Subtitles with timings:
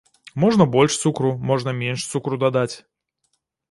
[0.43, 2.71] Можна больш цукру, можна менш цукру дадаць.